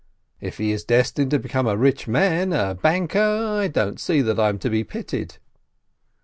[0.39, 3.19] If he is destined to become a rich man, a banker,
[3.59, 5.37] I don't see that I'm to be pitied."